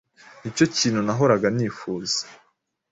[0.41, 2.19] Nicyo kintu nahoraga nifuza.